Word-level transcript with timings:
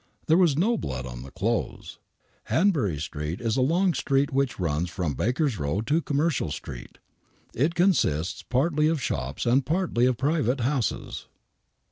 There 0.25 0.35
was 0.35 0.57
no 0.57 0.79
blood 0.79 1.05
on 1.05 1.21
the 1.21 1.29
clothes. 1.29 1.99
Hanbury 2.45 2.97
Street 2.99 3.39
is 3.39 3.55
a 3.55 3.61
long 3.61 3.93
street 3.93 4.33
which 4.33 4.59
runs 4.59 4.89
from 4.89 5.13
Baker's 5.13 5.59
Row 5.59 5.81
to 5.81 6.01
Commercial 6.01 6.49
Street. 6.49 6.97
It 7.53 7.75
consists 7.75 8.41
partly 8.41 8.87
of 8.87 8.99
shops 8.99 9.45
and 9.45 9.63
partly 9.63 10.07
of 10.07 10.17
private 10.17 10.61
houses. 10.61 11.27